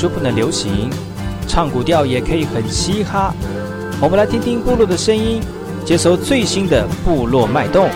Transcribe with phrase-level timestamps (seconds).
[0.00, 0.90] 就不能流行？
[1.46, 3.34] 唱古调也可以很嘻哈。
[4.00, 5.42] 我们来听听部落的声音，
[5.84, 7.86] 接收最新的部落脉动、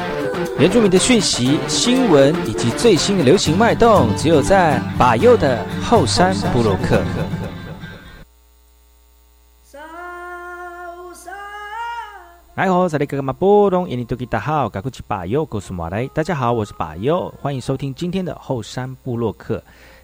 [0.58, 7.00] 原住民的讯息、新闻以及最新的流行脉动，只有在把右的后山部落克。
[12.54, 16.06] 来好，这里哥哥马波隆，印尼多吉达好，赶快去把右告诉马来。
[16.08, 19.62] 大家好，我是把右，欢迎收听今天的后山部落客。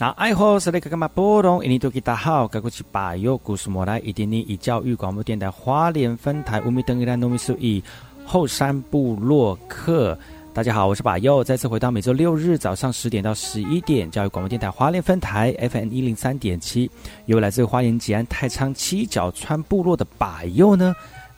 [0.00, 1.62] 那爱好是那个干嘛波动？
[1.62, 7.84] 印尼多吉大好，该过去把右故事莫来，一点点以教育广播电台花莲分台乌米登伊拉糯米苏伊
[8.24, 10.18] 后山部落客。
[10.54, 16.90] 大家好，我是把右，再次回到每周六日早上十点到十一点，教育广播电台花莲分台 FM 一零三点七，
[17.26, 20.94] 由来自花莲吉安太仓七角川部落的把右呢。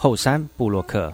[0.00, 1.12] 后山布洛克。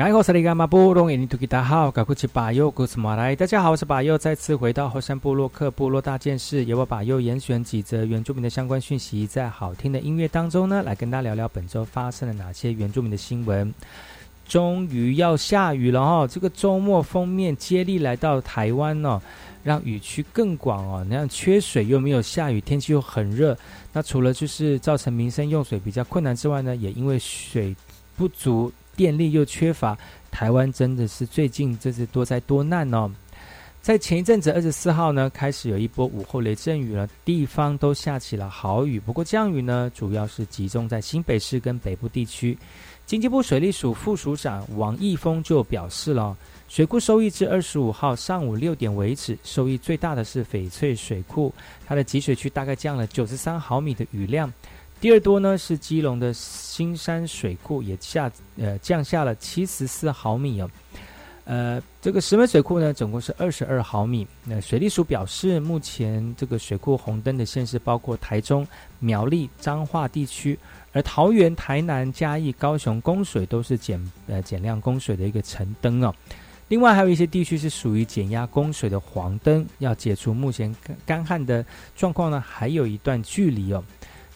[0.00, 13.74] 爱好萨利伽马布隆伊尼图吉达好，格库奇巴尤古斯马来，大家好，我是巴佑，再次回到后山部落克部落大件事，由我巴尤严选几则原住民的相关讯息，在好听的音乐当中呢，来跟大家聊聊本周发生了哪些原住民的新闻。
[14.48, 19.20] 终于要下雨了哈，这个周末封面接力来到台湾呢，
[19.62, 21.06] 让雨区更广哦。
[21.10, 23.54] 那样缺水又没有下雨，天气又很热，
[23.92, 27.76] 那除了就是造成民生用水比较困难之外呢，也因为水
[28.16, 28.72] 不足。
[29.00, 29.96] 电力又缺乏，
[30.30, 33.10] 台湾真的是最近这是多灾多难哦。
[33.80, 39.00] 在前一阵子二十四号呢，开始有一波午后雷阵雨了，地方都下起了好雨。
[39.00, 42.58] 不过降雨呢，主要是集中在新北市跟北部地区。
[43.06, 46.36] 经济部水利署副署长王义峰就表示了，
[46.68, 51.50] 水库收益至二十五号上午六点为止，收益最大的是翡翠水库，
[51.86, 54.52] 它的集水区大概降了九十三毫米的雨量。
[55.00, 60.70] 第二多呢是基隆的新山水库也下呃降下了七十四毫米哦，
[61.44, 64.26] 呃这个石门水库呢总共是二十二毫米。
[64.44, 68.66] 那水利署表示，目前这个水库红灯的县市包括台中、
[68.98, 70.58] 苗栗、彰化地区，
[70.92, 76.14] 而桃园、台南、嘉义、高雄供水都是减呃减量供水的一个橙灯哦。
[76.68, 80.72] 另外还有一些地区是属于减压供水的黄灯，要解除目前
[81.06, 81.64] 干旱的
[81.96, 83.82] 状况呢，还有一段距离哦。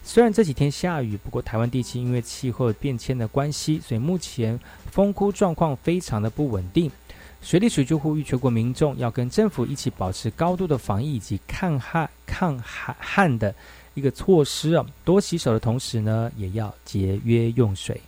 [0.06, 4.58] 虽然这几天下雨，不过台湾地区因为气候变迁的关系，所以目前
[4.90, 6.90] 风枯状况非常的不稳定。
[7.42, 13.54] 水利水就呼吁全国民众要跟政府一起保持高度的防疫以及抗旱抗旱旱的
[13.94, 18.00] 一个措施啊，多洗手的同时呢，也要节约用水。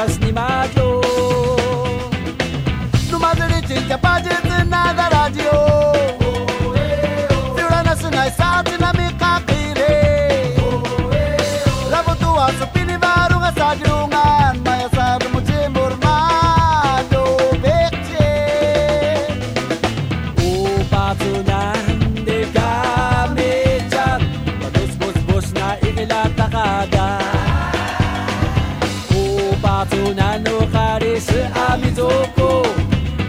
[0.00, 0.69] Lucas Nima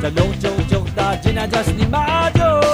[0.01, 2.70] 나 롱종족 다 지나자 스님 마저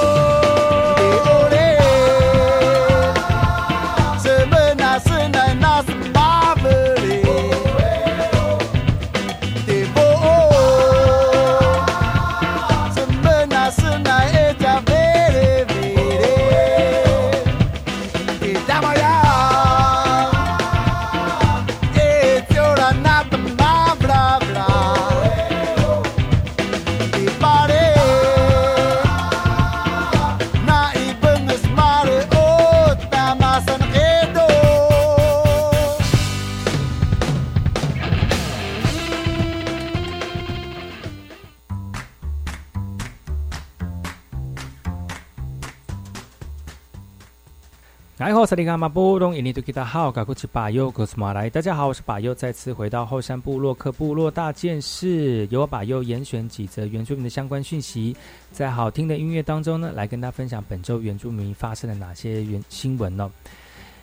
[48.58, 51.48] 哎吼，萨利卡马布隆，印尼多吉达好，嘎古奇巴尤格斯马来。
[51.48, 58.18] 大家好，我是巴尤，再次回到后山部落克部落大件事，由我巴尤严选几则原住民的相关讯息，
[58.52, 63.32] 在好听的音乐当中呢，来跟大家分享本周原住民发生了哪些原新闻呢？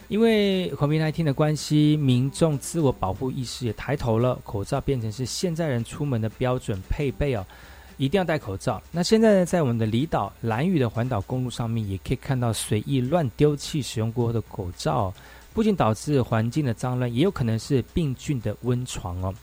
[0.07, 7.45] 因为 COVID-19 的关系，民众自我保护意识也抬头了，口罩变成是现在人出门的标准配备哦。
[7.97, 8.83] 一定要戴口罩。
[8.91, 15.13] 那现在呢，在我们的离岛蓝屿的环岛公路上面，也可以看到随意乱丢弃使用过后的口罩，
[15.53, 19.35] 不仅导致环境的脏乱，也有可能是病菌的温床哦。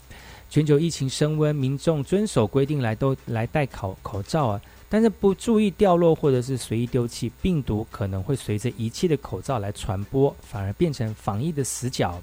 [0.50, 12.22] 全球疫情升温，民众遵守规定来都来戴口口罩啊，但是不注意掉落或者是随意丢弃，病毒可能会随着遗弃的口罩来传播，反而变成防疫的死角。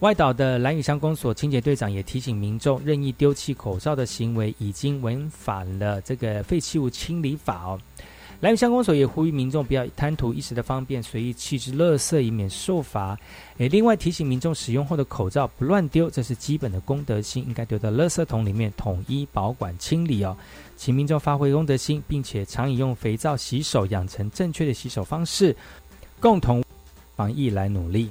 [0.00, 7.80] 外岛的蓝屿乡公所清洁队长也提醒民众，任意丢弃口罩的行为已经违反了这个废弃物清理法哦。
[8.40, 13.18] 蓝屿乡公所也呼吁民众不要贪图一时的方便，随意弃置垃圾，以免受罚。
[13.56, 20.36] 诶，另外提醒民众，使用后的口罩不乱丢，这是基本的公德心，应该丢到垃圾桶里面统一保管清理哦。
[20.76, 25.56] 请民众发挥公德心，并且常以用肥皂洗手，养成正确的洗手方式，
[26.20, 26.62] 共同
[27.16, 28.08] 防疫来努力。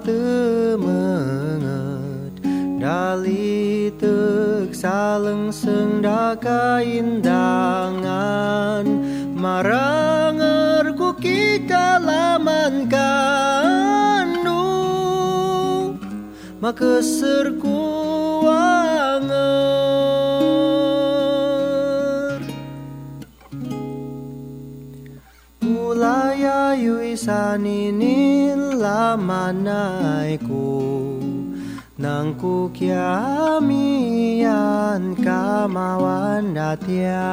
[0.00, 1.72] temengat
[2.82, 7.30] Dali tek saleng senda kaindangan
[9.36, 14.66] marang erku kita laman kandu
[16.58, 20.02] Maka serku anger
[25.62, 26.42] Mulai
[27.14, 28.41] isan ini
[28.82, 30.70] lamanaiku
[32.02, 34.42] Nang ku kiamian
[35.22, 37.30] kamawan datya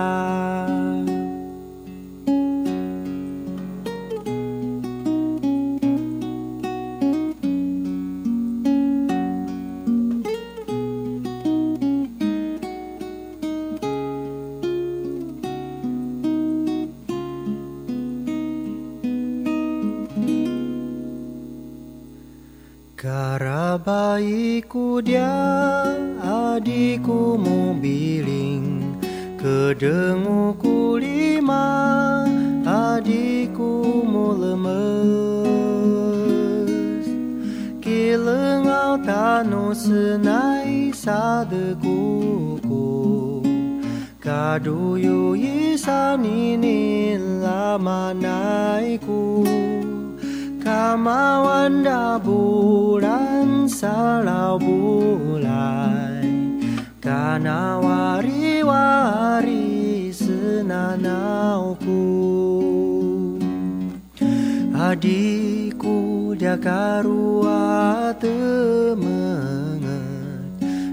[23.89, 25.33] Karabayiku dia
[26.21, 28.93] adikku mobiling
[29.33, 32.21] Kedenguku lima
[32.61, 34.69] adikku mau lemes
[37.81, 42.85] Kilengau tanu senai sadekuku
[44.21, 49.33] Kaduyu isanini lama naiku
[50.69, 56.29] Kamawanda bulan salau bulai.
[57.01, 59.49] Kana wari-wari
[60.13, 62.05] senanauku
[64.69, 69.89] Adikku dia karua temenget.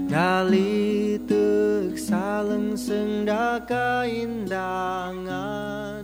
[0.09, 5.96] Dali tek saleng sendaka indangan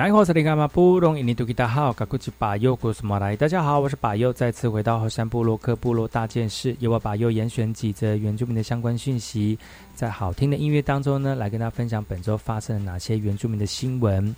[0.00, 3.36] 然后是林干嘛布隆印尼多吉达好，嘎古吉巴尤古斯马来。
[3.36, 9.58] 大家好，我是巴尤，再次回到后山部落克部落大件事，由我巴尤严选几则原住民的相关讯息，
[9.94, 14.34] 在好听的音乐当中呢，来跟大家分享本周发生了哪些原住民的新闻。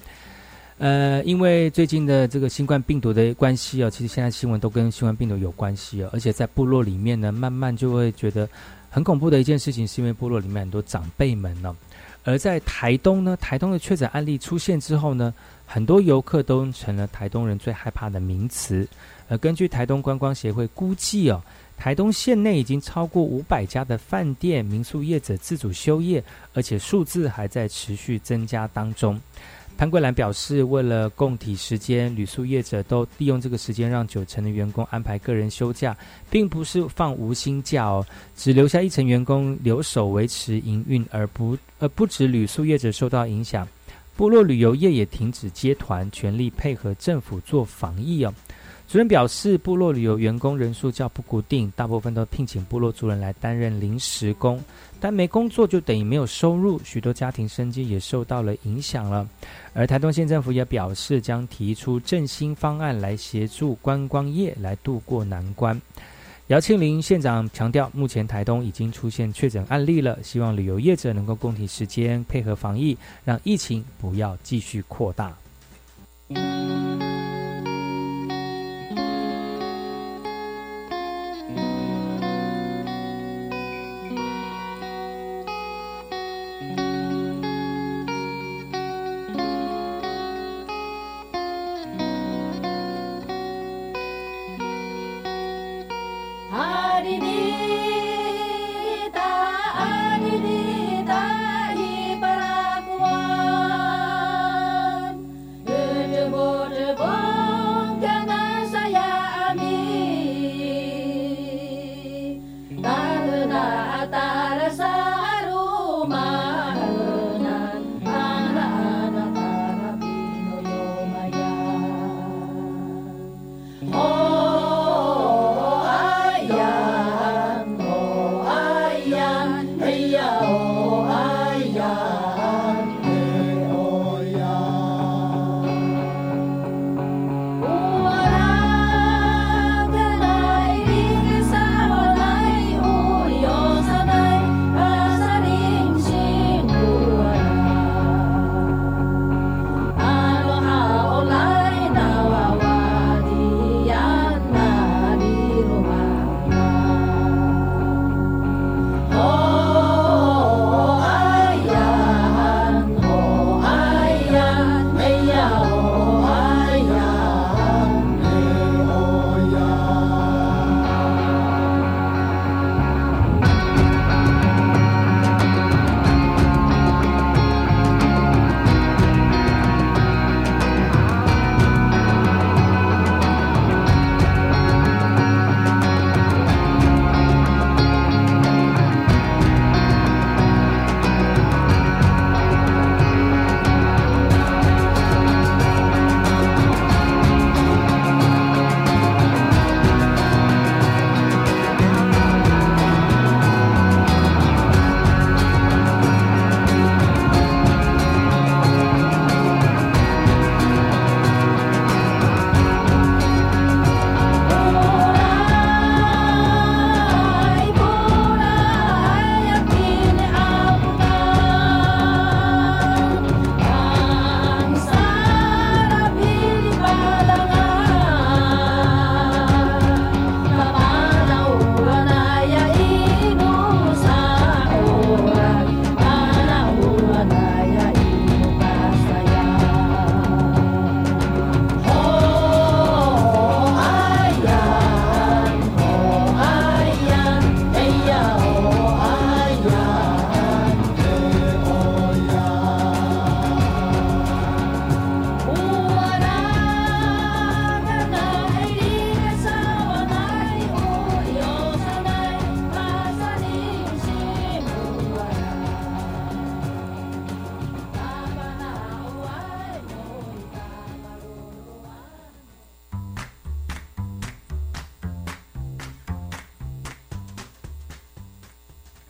[0.79, 8.49] 呃，因为最近的这个新冠病毒的关系哦，其实现在新闻都跟新冠病毒有关系哦，而且在部落里面呢，慢慢就会觉得
[8.91, 11.73] 很恐怖的一件事情，是因为部落里面很多长辈们呢，
[12.25, 15.35] 而在台东呢，台东的确诊案例出现之后呢，
[15.67, 18.87] 很多游客都成了台东人最害怕的名词。
[19.29, 21.43] 而根据台东观光协会估计哦，
[21.77, 26.23] 台东县内已经超过五百家的饭店、民宿业者自主休业，
[26.55, 29.21] 而且数字还在持续增加当中。
[29.77, 35.97] 潘桂兰表示，为了供体时间，旅宿业者都利用这个时间让九成的员工安排个人休假，
[36.31, 43.67] 并不是放无薪假哦，只留下一成员工留守维持营运，而不而不止旅宿业者受到影响，
[44.15, 48.33] 部落旅游业也停止接团，全力配合政府做防疫哦。
[48.93, 54.63] 主任表示，部落旅游员工人数较不固定，大部分都聘请部落族人来担任临时工，
[55.01, 59.27] 但没工作就等于没有收入，许多家庭生计也受到了影响了。
[59.73, 65.81] 而台东县政府也表示，将提出振兴方案来协助观光业来渡过难关。
[66.49, 75.35] 姚庆林县长强调，目前台东已经出现确诊案例了，希望旅游业者能够共体时间，配合防疫，让疫情不要继续扩大。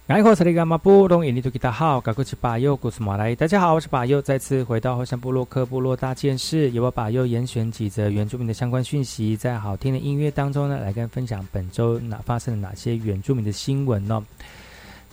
[0.04, 0.24] 大家
[3.60, 14.20] 好，我是巴佑，再次回到后山部落克部落大件事，由我巴佑严选几则原住民的相关讯息，在好听的音乐当中呢，来跟分享本周哪发生了哪些原住民的新闻呢？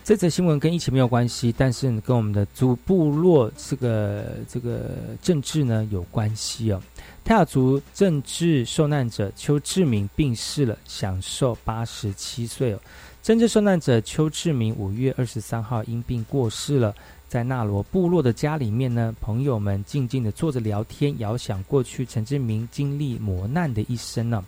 [0.03, 6.81] 这则新闻跟疫情没有关系，但是跟我们的族部落这个这个政治呢有关系哦。
[7.23, 12.79] 泰雅族政治受难者邱志明病逝了，享受八十七岁哦。
[13.21, 16.95] 政治受难者邱志明五月二十三号因病过世了，
[17.27, 24.43] 在纳罗部落的家里面呢，朋友们静静的坐着聊天，遥想过去陈志明经历磨难的一生呢。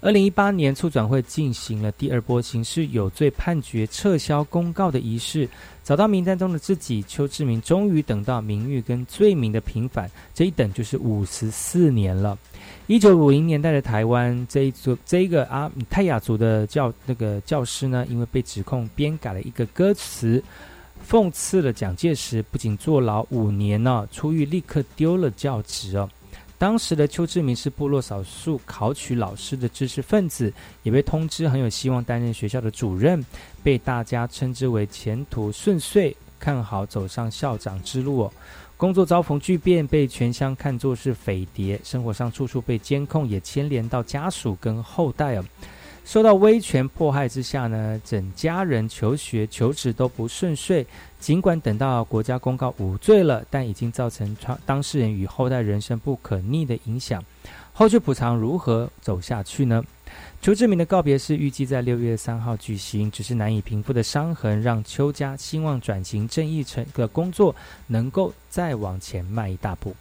[0.00, 5.48] 二零一八年，促转会进行了第二波刑事有罪判决撤销公告的仪式。
[5.86, 12.36] 找到名单中的自己，邱志明终于等到名誉跟罪名的平反，这一等就是五十四年了。
[12.88, 20.42] 一九五零年代的台湾，这一组这一个啊泰雅族的教那个教师呢，因为被指控编改了一个歌词，
[21.08, 26.10] 讽刺了蒋介石，不仅坐牢五年呢，出狱立刻丢了教职哦。
[26.58, 30.50] 当时的邱志明是部落少数考取老师的知识分子，
[30.84, 33.22] 也被通知很有希望担任学校的主任，
[33.66, 38.32] 被大家称之为前途顺遂，看好走上校长之路哦。
[38.76, 45.44] 工作遭逢巨变，被全乡看作是匪谍，生活上处处被监控，也牵连到家属跟后代哦。
[46.04, 50.86] 受到威权迫害之下呢，整家人求学求职都不顺遂。
[51.18, 57.20] 尽管等到国家公告无罪了，但已经造成当事人与后代人生不可逆的影响。
[57.78, 59.84] 后续补偿如何走下去呢？
[60.40, 67.54] 邱志明的告别式预计在六月三号举行，只是难以平复的伤痕，让邱家希望转型正义成的工作
[67.88, 69.94] 能够再往前迈一大步。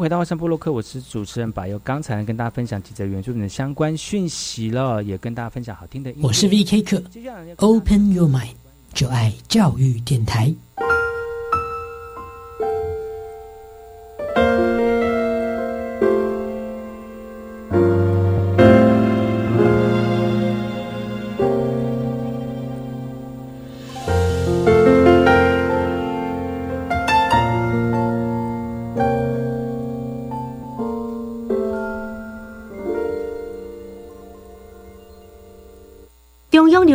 [0.00, 1.78] 回到外山部落客，我是主持人柏佑。
[1.80, 6.26] 刚才跟大家分享几则原住民的相关讯息了，也跟大家分享好听的音乐。
[6.26, 7.02] 我是 VK 客
[7.58, 8.54] ，Open Your Mind，
[8.94, 10.54] 就爱教育电台。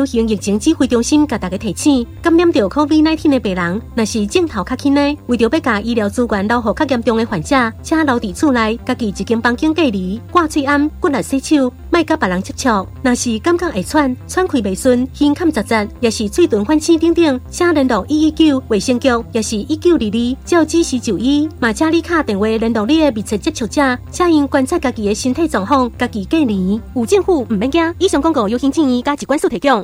[0.06, 11.74] 流行疫情指挥中心甲大家提醒，感染着 COVID-19 的病人，若是镜头较轻的，为着要甲医疗资源留予较严重的患者，请留伫厝内，家己一间房间隔离，挂嘴安，骨力洗手。
[11.90, 12.88] 莫甲别人接触。
[13.02, 21.50] 若是感觉会喘、喘气未顺、胸坎杂杂，也是嘴唇反青等等，请联络一一九卫生局，也是一九二二，照指示就医。
[21.60, 26.80] 马请你卡电话联络你的密切接触者，请因观察家己的身体状况，家己隔离。
[26.96, 27.96] 有政府唔免惊。
[27.98, 29.84] 以上广告由行建议加疾管署提供。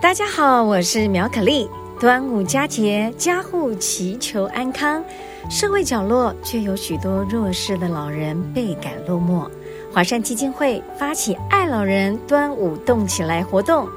[0.00, 1.68] 大家好，我是苗可丽。
[1.98, 5.02] 端午佳节，家户祈求安康，
[5.50, 9.50] 社会角落却有许多弱势的老人倍感落寞。
[9.92, 13.88] 华山基金会发起“爱老人端午动起来”活动，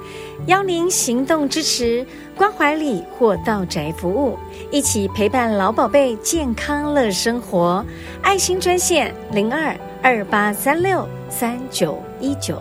[0.47, 2.03] 邀您行动支持
[2.35, 4.39] 关怀礼或到宅服务，
[4.71, 7.85] 一起陪伴老宝贝健康乐生活。
[8.23, 12.59] 爱心专线零二二八三六三九一九。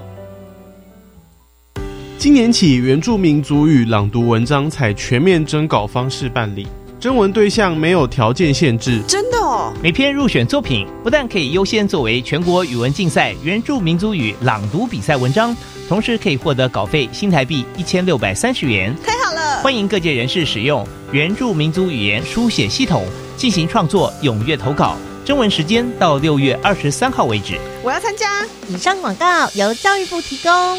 [2.21, 6.67] 今年起，原住民族语朗读文章采全面征稿方式办理，
[7.01, 9.01] 征文对象没有条件限制。
[9.09, 9.73] 真的哦！
[9.83, 15.57] 每篇入选作品不但可以优先作为全国语文竞赛原住民族语朗读比赛文章，
[15.89, 18.95] 同时可以获得稿费新台币一千六百三十元。
[19.03, 19.63] 太好了！
[19.63, 23.03] 欢迎各界人士使用原住民族语言书写系统
[23.39, 24.95] 进行创作，踊跃投稿。
[25.25, 27.59] 征文时间到六月二十三号为止。
[27.83, 28.45] 我要参加。
[28.69, 30.79] 以上广告由教育部提供。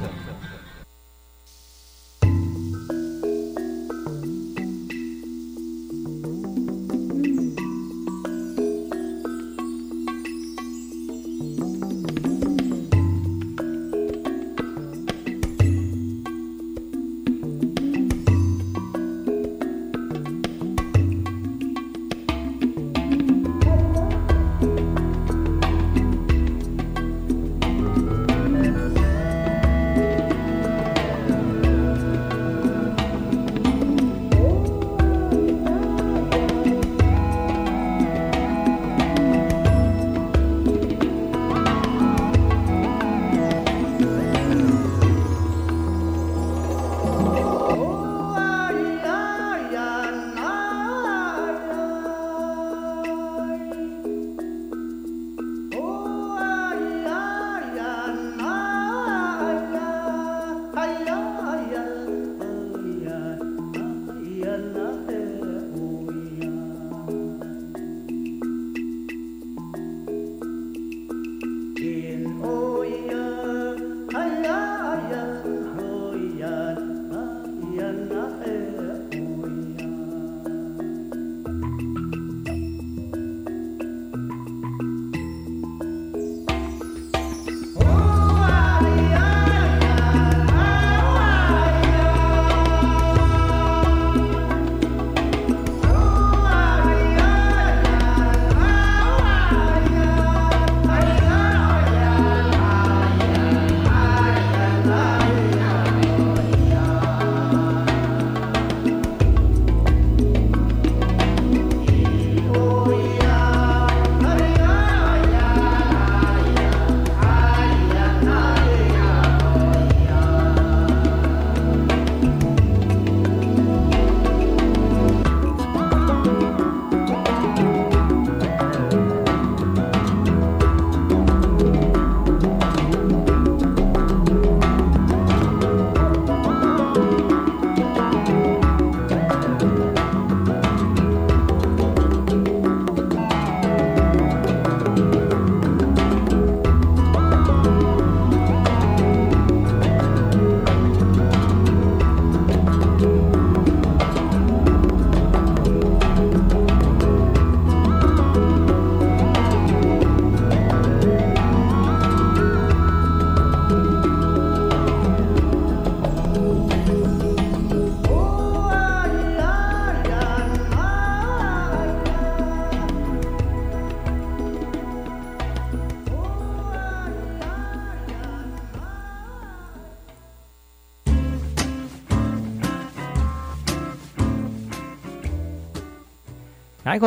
[186.83, 186.99] 大家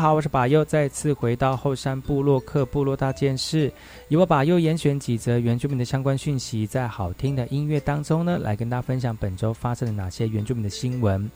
[0.00, 3.70] 好，我是巴尤，再次回到后山部落克部落大件事，
[4.08, 11.30] 由我巴尤严选几则原住民的相关讯息，在好听的音乐当中呢，来跟大家分享本周发生了哪些原住民的新闻。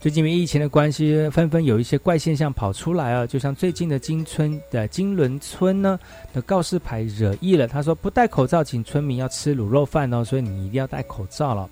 [0.00, 6.00] 最近因为疫情的关系，纷纷有一些怪现象跑出来啊，就像最近的金村的金轮村呢
[6.32, 11.68] 的告示牌惹意了，他说不戴口罩，请村民要吃卤肉饭哦，所以你一定要戴口罩了。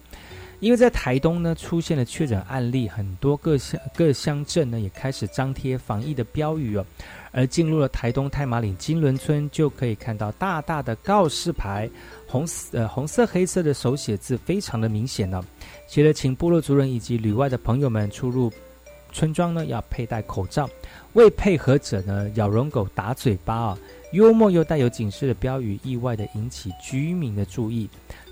[0.60, 6.84] 因为在台东呢出现了确诊案例，很多各乡各乡镇呢也开始张贴防疫的标语哦。
[7.30, 11.88] 而进入了台东太马岭金轮村，就可以看到大大的告示牌，
[12.26, 15.44] 红呃红色黑色的手写字非常的明显呢。
[15.86, 18.50] 写了请部落族人以及旅外的朋友们出入
[19.12, 20.68] 村庄呢要佩戴口罩，
[21.12, 23.78] 未配合者呢咬人狗打嘴巴啊。
[24.12, 27.86] 幽默又带有警示的标语，意外的引起居民的注意。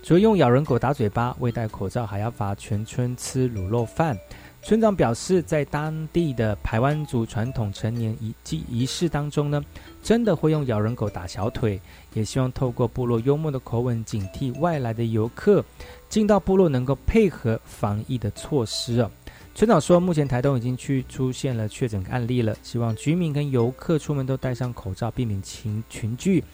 [0.07, 4.16] 除了用咬人狗打嘴巴，未戴口罩还要罚全村吃卤肉饭。
[4.62, 9.61] 村长表示，在当地的排湾族传统成年仪祭仪式当中呢，
[10.05, 11.81] 真的会用咬人狗打小腿。
[12.14, 15.64] 也希望透过部落幽默的口吻，警惕外来的游客
[16.09, 19.11] 进到部落能够配合防疫的措施啊。
[19.57, 26.45] 村长说，目前台东已经去出现了确诊案例了，希望居民跟游客出门都戴上口罩，避免群群聚，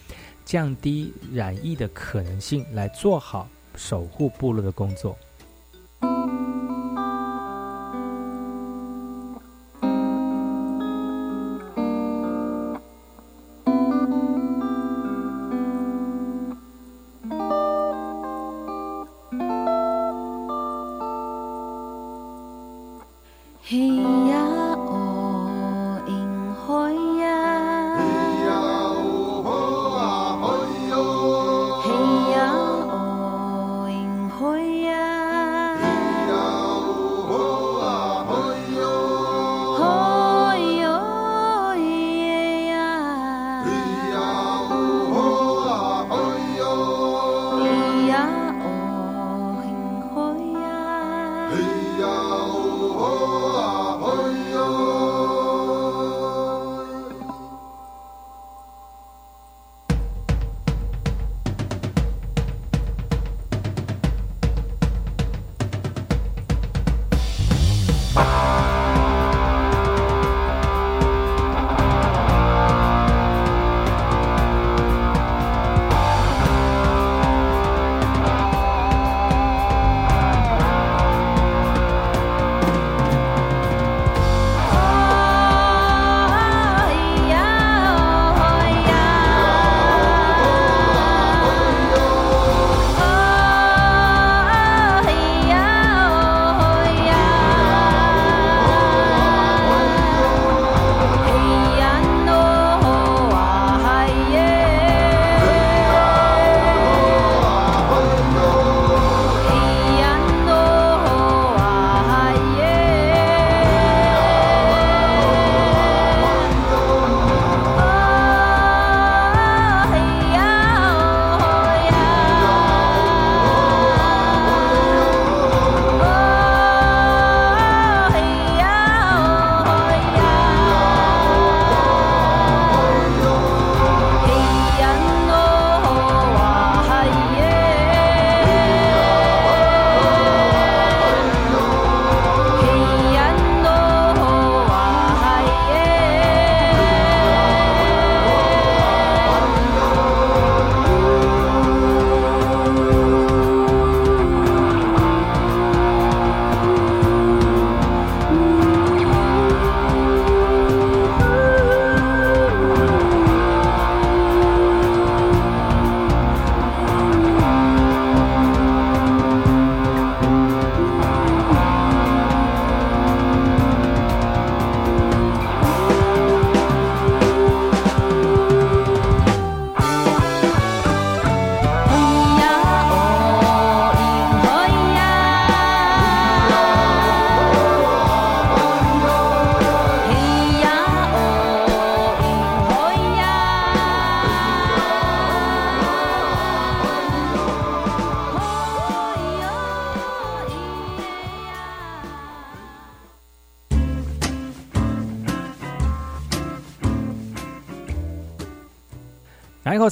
[0.45, 5.17] 降低染疫的可能性，来做好守护部落的工作。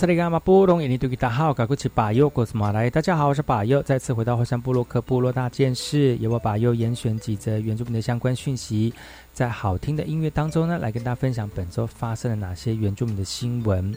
[0.02, 2.90] 大家好，布隆印尼多吉大好，我是巴佑，我是马来。
[2.90, 8.92] 大家好，我是巴佑，再次回到火山部落克部落大件事，由我巴佑严选几则原住民的相关讯息，
[9.32, 13.96] 在好听的音乐当中呢，来跟大家分享本周发生了哪些原住民的新闻。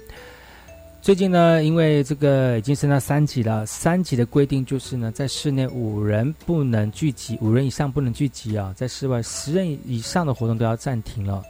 [1.00, 11.42] 最近呢，因为这个已经升到三级了，三级的规定就是呢，在室内五人不能聚集，五人以上不能聚集啊，在室外十人以上的活动都要暂停了。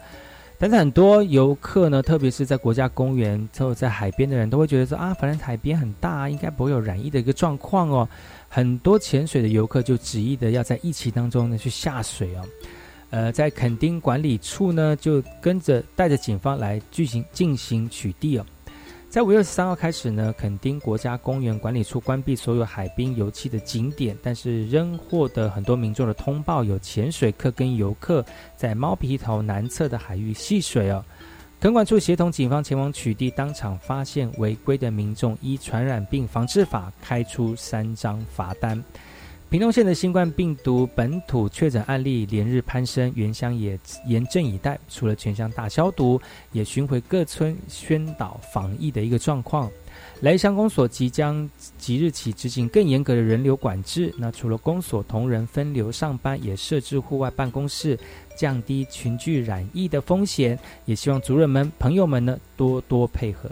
[0.59, 8.09] 但是很多游客呢，特别是在国家公园、之后在海边的人都会觉得说啊，反正海边很大，应该不会有染疫的一个状况哦。
[8.49, 12.45] 很多潜水的游客就执意的要在疫情当中呢去下水哦。
[13.11, 18.47] 呃，在垦丁管理处呢，就跟着带着警方来进行进行取缔哦。
[19.15, 31.05] 在五月十三号开始呢，垦丁国家公园管理处关闭所有海滨游憩的景点，但是仍获得很多民众的通报，有潜水客跟游客在猫皮头南侧的海域戏水哦。
[31.61, 38.83] 垦管处协同警方前往取缔，当场发现违规的民众，依传染病防治法开出三张罚单。
[39.51, 46.21] 屏东县的新冠病毒本土确诊案例连日攀升，原乡也严阵以待，除了全乡大消毒，
[46.51, 49.71] 也巡回各村宣导防疫的一个状况。
[50.23, 57.97] 来乡公所即将即日起执行更严格的人流管制，那除了公所同仁分流上班，也设置户外办公室，
[58.37, 60.59] 降低群聚染疫的风险。
[60.85, 63.49] 也希望族人们、朋友们呢多多配合。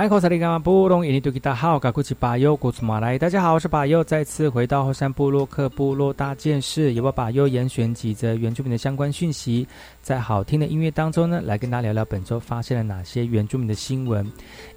[0.00, 0.30] 大家好，大
[3.28, 9.68] 家好，我是巴佑，再次回到后山部落克部落大件事，由我巴佑严选几则原住民的相关讯息，
[10.00, 14.26] 在好听的音乐当中呢，来跟大家聊聊本周发现了哪些原住民的新闻。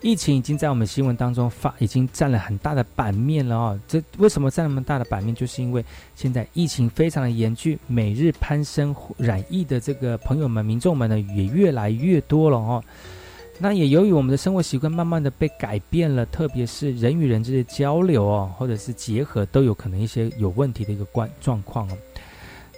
[0.02, 3.80] 疫情已经在我们新闻当中发，已经占了很大的版面了哦。
[3.88, 5.34] 这为什么占那么大的版面？
[5.34, 5.82] 就是因为
[6.16, 12.84] 现在疫情非常的严峻，每日攀升染疫的这个朋友们、民众们呢，也越来越多了哦。
[13.60, 21.98] 那也由于我们的生活习惯慢慢的被改变了，特别是人与人之间交流哦，或者是结合，都有可能一些有问题的一个关状况哦。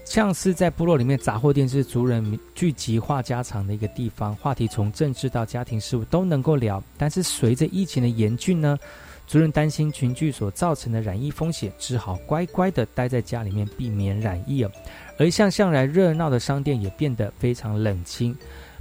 [0.04, 6.84] 像是在部落里面，杂货店是族人聚集话家常的一个地方，话题从政治到家庭事务都能够聊。
[6.98, 8.78] 但是随着疫情的严峻呢，
[9.26, 14.72] 族人担心群聚所造成的染疫风险，只好乖乖的待在家里面，避免染疫哦。
[15.18, 18.36] 而一向向来热闹的商店也变得非常冷清。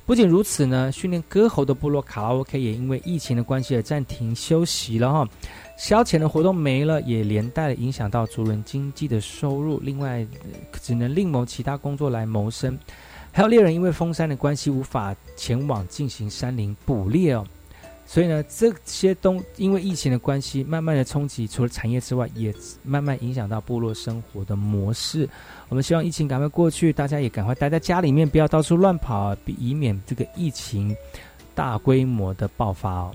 [0.07, 5.29] 不仅如此呢，训练歌喉的部落卡拉 OK 也因为疫情的关系而暂停休息了哈。
[5.79, 9.81] 消遣的活动没了，也连带影响到族人经济的收入。
[9.81, 10.27] 另外，
[10.83, 12.79] 只能另谋其他工作来谋生。
[13.33, 17.47] 还有猎人因为封山的关系，无法前往进行山林捕猎哦。
[18.07, 25.29] 所以呢，这些东因为疫情的关系，慢慢的冲击，除了产业之外，也慢慢影响到部落生活的模式。
[25.69, 30.95] 我们希望疫情赶快过去，大家也赶快待在家里面，不要到处乱跑，以免这个疫情
[31.55, 33.15] 大规模的爆发哦。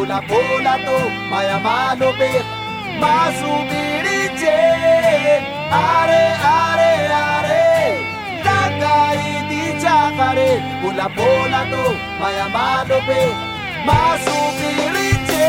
[0.00, 0.98] ভোলা তো
[1.30, 2.30] মায়া মানবে
[3.02, 4.56] বাসু বিড়িছে।
[5.94, 6.24] আরে
[6.60, 6.94] আরে
[7.32, 7.64] আরে
[8.46, 10.50] টাকাই দি চাকারে
[10.82, 11.84] ভোলা ভোলা তো
[12.20, 13.20] মায়া মানবে
[13.88, 15.48] বাসু বিড়িছে।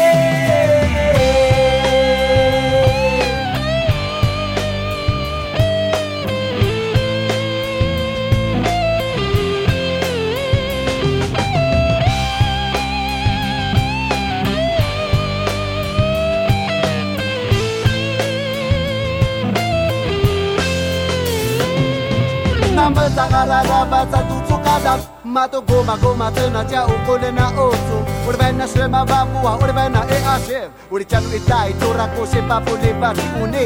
[22.82, 24.94] nan beta gara da bata tutu kada
[25.34, 29.90] Mato goma goma tena tia ukole na otu Uri bai na shema babua, uri bai
[29.96, 31.06] na ea shev Uri
[31.38, 33.66] itai tora kose papu le bati une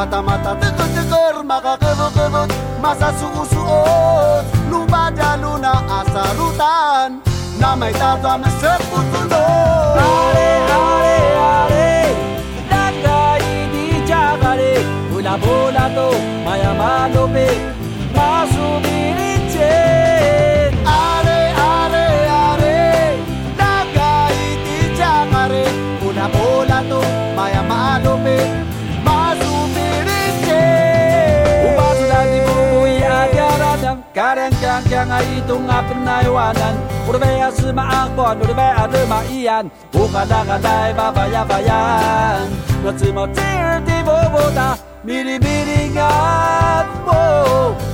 [0.00, 2.42] Ata mata tiko tiko maga kevo kevo
[2.82, 7.10] Masa su usu ot Lupa dia luna asa rutan
[7.60, 9.42] Nama itatu ame seputu no
[10.06, 10.48] Ale
[10.78, 11.16] ale
[11.50, 11.90] ale
[12.70, 14.74] Dakai di jagare
[15.16, 16.08] Ula bola to
[16.44, 17.73] maya malo pe
[35.04, 36.74] nga itong apin na iwanan
[37.04, 42.48] Puro baya sumaakbon, puro baya lumaian Ukadakada'y babayabayan
[42.84, 47.22] Natsimatir di boboda, milibiling at mo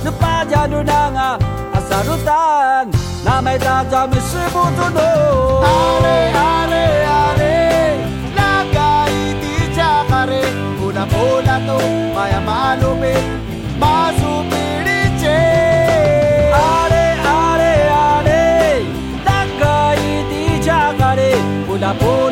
[0.03, 1.35] Napadyan nun nga
[1.75, 2.87] asarutan
[3.27, 5.11] Na may dadami sibutuno
[5.63, 7.55] Ale, ale, ale
[8.35, 10.43] Nagkaiti tsakare
[10.79, 11.77] Una-una to,
[12.15, 13.40] maya malupit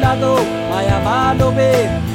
[0.10, 2.09] Vai my amado babe.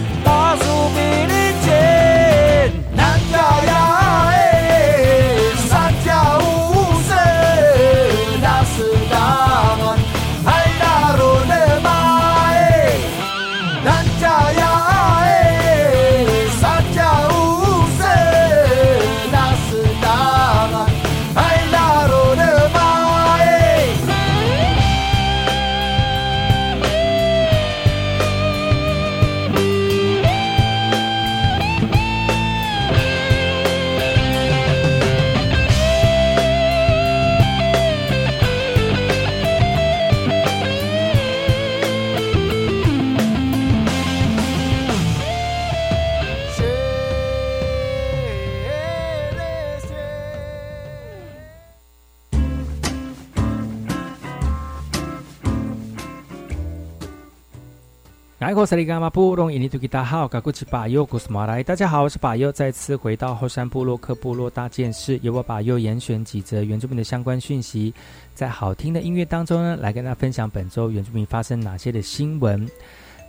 [58.55, 67.93] 爱国萨利伽马布隆伊尼图吉达好，嘎古奇巴尤古斯马来，大家好，我是巴尤，再次回到后山部落克部落大件事，由我巴尤严选几则原住民的相关讯息，
[68.33, 72.65] 在好听的音乐当中呢，来跟大家分享本周原住民发生哪些的新闻。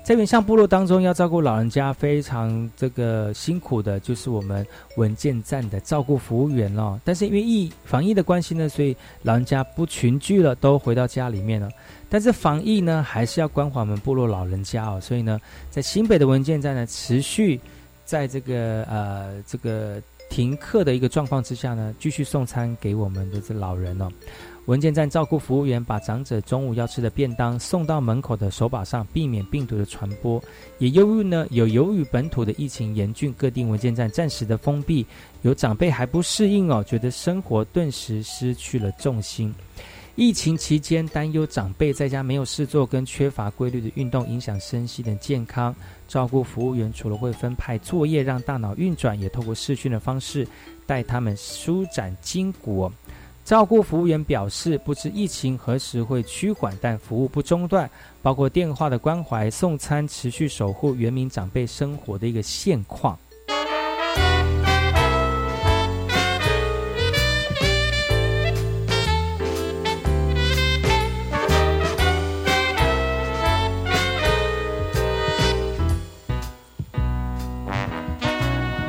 [0.03, 4.63] 在原乡部落当中，要照顾老人家非常这个辛苦的，就是我们
[4.97, 6.99] 文件站的照顾服务员哦。
[7.03, 11.67] 但是因为疫防疫的关系呢，所以老人家不群聚了，都回到家里面了。
[12.09, 14.99] 但是防疫呢，还是要关怀我们部落老人家哦。
[15.01, 15.39] 所以呢，
[15.69, 17.59] 在新北的文件站呢，持续
[18.05, 24.09] 在这个呃这个停课的一个状况之下呢，继续送餐给我们的这老人哦。
[24.65, 30.43] 文件站照顾服务员把长者中午要吃的便当送到门口的手把上，避免病毒的传播。
[30.79, 35.05] 也由于呢，有由于本土的疫情严峻，各地文件站暂时的封闭，
[35.43, 39.53] 有长辈还不适应哦，觉得生活顿时失去了重心。
[40.15, 45.75] 疫情期间担忧长辈在家没有事做，跟缺乏规律的运动影响身心的健康。
[46.07, 50.47] 照顾服务员除了会分派作业让大脑运转，也透过视讯的方式
[50.85, 52.89] 带他们舒展筋骨。
[53.43, 57.89] 照顾服务员表示，不知疫情何时会趋缓，但服务不中断，
[58.21, 63.19] 包括电话的关怀、送餐，持续守护原民长辈生活的一个现况。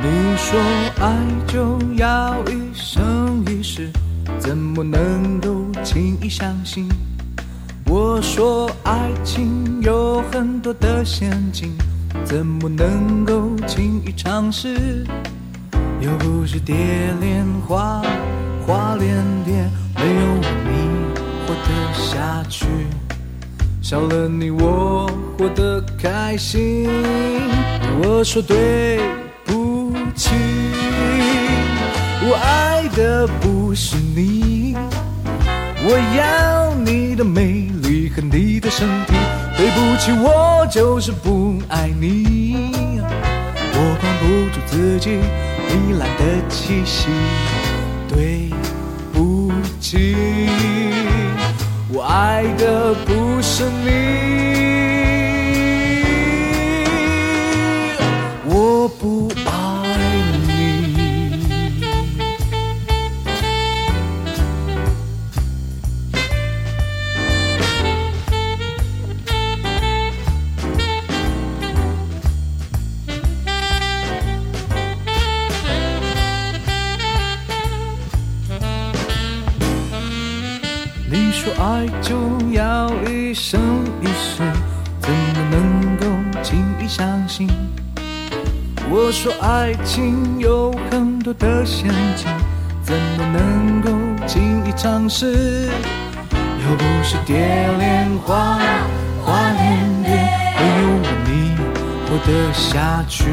[0.09, 0.61] 你说
[1.01, 1.17] 爱
[1.49, 3.91] 就要一生一世。
[4.39, 6.89] 怎么能够轻易相信？
[7.87, 11.77] 我说爱情有很多的陷阱，
[12.25, 15.05] 怎么能够轻易尝试？
[16.01, 16.77] 又不是蝶
[17.21, 18.01] 恋花，
[18.65, 19.55] 花恋蝶，
[19.97, 20.89] 没有你
[21.49, 22.67] 活得下去。
[23.83, 26.89] 少了你我活得开心。
[28.03, 29.01] 我说对
[30.17, 30.31] 不起，
[32.23, 34.75] 我爱的不是你。
[35.85, 39.13] 我要你的美丽和你的身体，
[39.59, 42.71] 对不起，我就是不爱你。
[43.75, 45.19] 我管不住自己
[45.69, 47.09] 糜烂的气息，
[48.09, 48.49] 对
[49.13, 50.17] 不起，
[51.93, 54.17] 我爱的不是你。
[58.49, 59.16] 我不
[83.27, 83.61] 一生
[84.01, 84.41] 一世，
[85.01, 85.17] 怎么
[85.51, 86.07] 能够
[86.45, 87.49] 轻易相信？
[88.89, 92.29] 我说爱情有很多的陷阱，
[92.85, 93.91] 怎么能够
[94.29, 95.69] 轻易尝试？
[96.31, 97.37] 又不是蝶
[97.79, 98.61] 恋花，
[99.25, 100.11] 花恋蝶，
[100.61, 100.89] 没有
[101.27, 101.57] 你
[102.09, 103.25] 活得下去，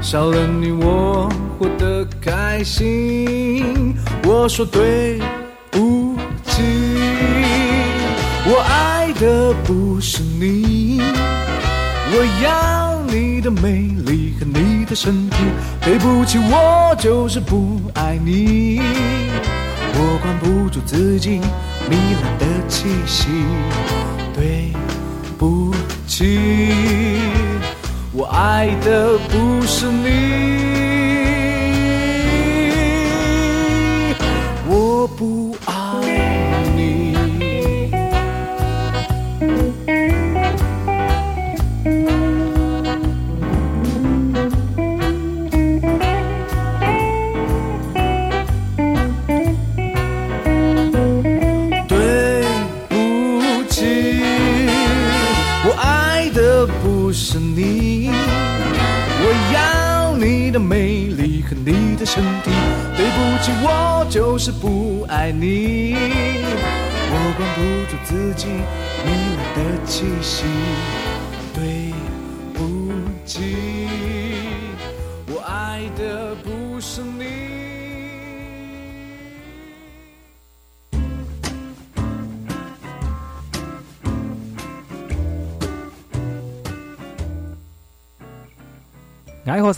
[0.00, 1.30] 少了你我
[1.60, 3.94] 活得开心。
[4.24, 5.20] 我说对。
[9.20, 10.98] 的不是你，
[12.10, 15.36] 我要你的美丽和你的身体。
[15.82, 18.80] 对不起，我就是不爱你。
[19.92, 21.38] 我管不住自己
[21.90, 21.92] 糜
[22.22, 23.28] 烂的气息。
[24.34, 24.72] 对
[25.36, 25.74] 不
[26.06, 26.38] 起，
[28.14, 30.59] 我爱的不是你。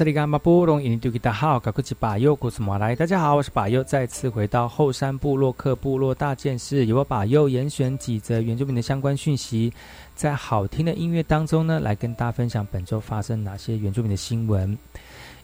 [0.03, 2.93] 这里干马布隆，印度吉达好，高科吉巴佑，古斯马来。
[2.97, 9.73] 大家好，我是巴佑，再次回到后山部落克部落大件事，由我巴佑严选几则原住民的相关讯息，
[10.17, 14.77] 在好听的音乐当中呢，来跟大家分享本周发生哪些原住民的新闻。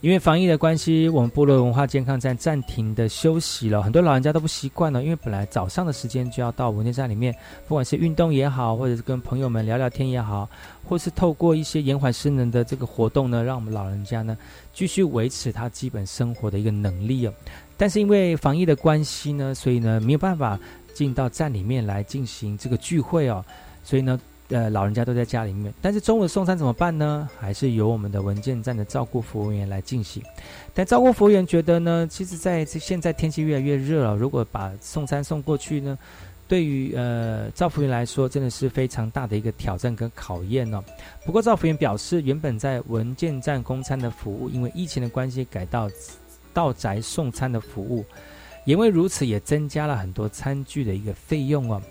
[0.01, 3.83] 因为防疫的关系，我们部落文化健康站暂停的休息了。
[3.83, 7.35] 很多老人家都不习惯了，因为本来早上的时间就要到文件站里面，
[7.67, 10.49] 不管是运动也好，或者是跟朋友们聊聊天也好，
[10.89, 14.39] 或是透过一些延缓失能的这个活动呢，让我们老人家呢
[14.73, 17.33] 继续维持他基本生活的一个能力哦。
[17.77, 20.57] 但是因为防疫的关系呢，所以呢没有办法
[20.95, 23.45] 进到站里面来进行这个聚会哦，
[23.83, 24.21] 所以呢。
[24.49, 27.29] 呃，老人家都在家里面，但是中午送餐怎么办呢？
[27.39, 30.23] 还是由我们的文件站的照顾服务员来进行。
[30.73, 35.99] 但照顾服务员觉得呢，其实在现在天气越来越热了，如果把送餐送过去呢，
[36.47, 40.83] 对于呃赵服务员来说，真的是非常大的一个挑战跟考验哦。
[41.27, 45.91] 不过赵服务员表示，原本在文件站供餐的服务，因为疫情的关系改到
[46.55, 48.03] 到宅送餐的服务，
[48.65, 51.83] 因为如此也增加了很多餐具的一个费用哦。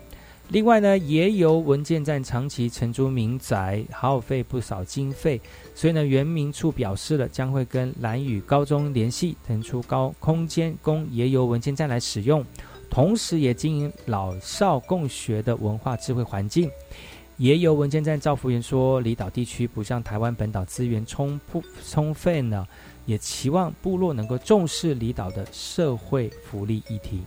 [0.50, 5.38] 另外呢，也有文件站长期承租民宅，耗费不少经费，
[5.74, 12.42] 所以呢，原民处表示了将会跟蓝屿高中联系，腾出高空间供也有文件站来使用，
[12.88, 16.70] 同时也经营老少共学的文化智慧环境。
[17.36, 22.66] 也有文件站赵福员说，离岛地区不像台湾本岛资源充不充分呢，
[23.04, 27.20] 也期望部落能够重视离岛的社会福利议题。